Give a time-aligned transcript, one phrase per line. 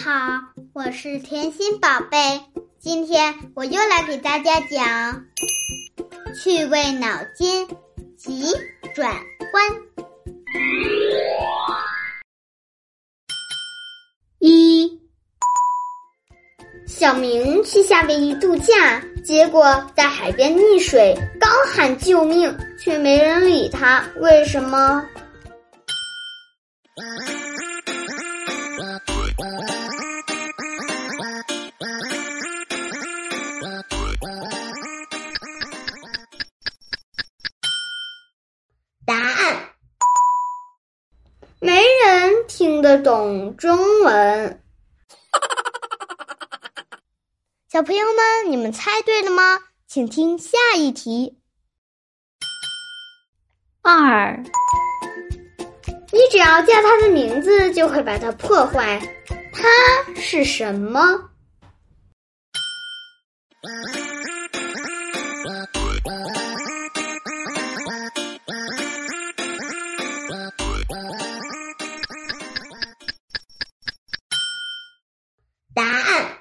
[0.00, 0.40] 好，
[0.72, 2.40] 我是甜心宝贝。
[2.80, 5.26] 今天我又来给大家讲
[6.34, 7.68] 趣味脑筋
[8.16, 8.46] 急
[8.94, 9.14] 转
[9.52, 9.62] 弯。
[14.38, 14.98] 一，
[16.86, 25.04] 小明去夏威夷度假，结果在海边溺水，高喊救命，却没人理他，为什么？
[41.64, 44.60] 没人听得懂中文。
[47.70, 49.60] 小朋友们，你们猜对了吗？
[49.86, 51.38] 请听下一题。
[53.80, 54.42] 二，
[56.10, 59.00] 你只要叫它的名字，就会把它破坏。
[59.52, 59.68] 它
[60.20, 61.30] 是什么？
[75.74, 76.38] 答案：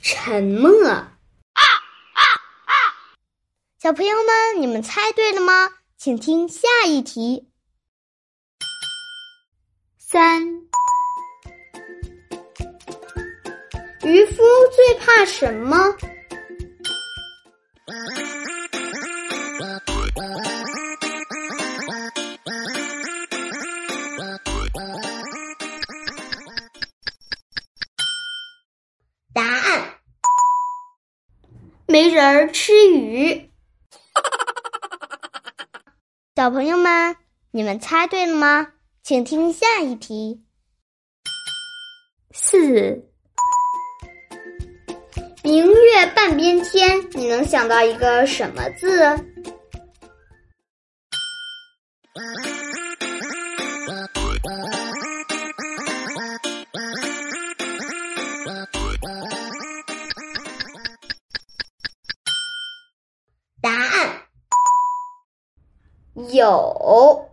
[0.00, 0.88] 沉默。
[0.88, 1.10] 啊
[1.54, 2.22] 啊
[2.64, 2.72] 啊
[3.78, 5.70] 小朋友们，你们猜对了吗？
[5.96, 7.50] 请听下一题。
[9.98, 10.42] 三，
[14.04, 14.42] 渔夫
[14.76, 15.76] 最怕什么？
[31.94, 33.50] 没人儿吃鱼。
[36.34, 37.14] 小朋友们，
[37.52, 38.72] 你们猜对了吗？
[39.04, 40.42] 请听下一题。
[42.32, 43.08] 四，
[45.44, 49.00] 明月半边天，你能想到一个什么字？
[66.32, 67.30] 有。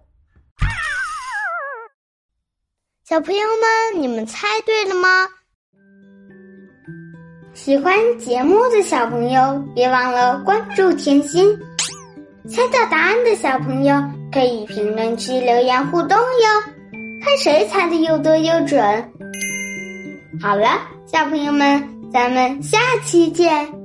[3.03, 5.27] 小朋友们，你们猜对了吗？
[7.53, 11.59] 喜欢节目的小朋友，别忘了关注甜心。
[12.49, 16.71] 猜到答案的小朋友，可以评论区留言互动哟，
[17.23, 18.81] 看谁猜的又多又准。
[20.41, 23.80] 好了，小朋友们，咱们下期见。